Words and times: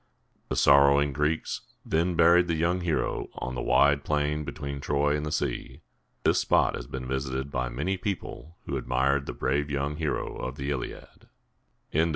The 0.49 0.55
sorrowing 0.55 1.13
Greeks 1.13 1.61
then 1.85 2.15
buried 2.15 2.47
the 2.47 2.55
young 2.55 2.81
hero 2.81 3.29
on 3.35 3.53
the 3.53 3.61
wide 3.61 4.03
plain 4.03 4.43
between 4.43 4.81
Troy 4.81 5.15
and 5.15 5.23
the 5.27 5.31
sea. 5.31 5.81
This 6.23 6.39
spot 6.39 6.73
has 6.73 6.87
been 6.87 7.05
visited 7.07 7.51
by 7.51 7.69
many 7.69 7.97
people 7.97 8.57
who 8.65 8.77
admired 8.77 9.27
the 9.27 9.33
brave 9.33 9.69
young 9.69 9.97
hero 9.97 10.37
of 10.37 10.55
the 10.55 10.71
Il´i 10.71 10.99
ad 11.03 11.27
(see 11.93 11.99
p. 12.03 12.09